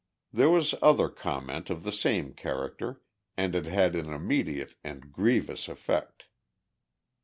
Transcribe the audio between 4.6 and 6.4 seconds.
and grievous effect.